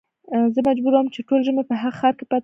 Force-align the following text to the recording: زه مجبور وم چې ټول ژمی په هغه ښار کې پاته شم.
زه 0.53 0.59
مجبور 0.67 0.93
وم 0.95 1.07
چې 1.13 1.19
ټول 1.27 1.39
ژمی 1.47 1.63
په 1.67 1.75
هغه 1.81 1.93
ښار 1.99 2.13
کې 2.17 2.25
پاته 2.29 2.37
شم. 2.37 2.39